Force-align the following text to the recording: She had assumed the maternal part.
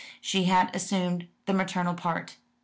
She 0.19 0.45
had 0.45 0.75
assumed 0.75 1.27
the 1.45 1.53
maternal 1.53 1.93
part. 1.93 2.37